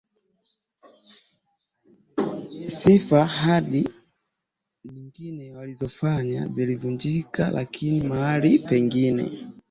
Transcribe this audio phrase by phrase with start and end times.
[2.77, 3.89] sifa Ahadi
[4.85, 9.31] nyingi walizozifanya zilivunjika lakini mahali pengine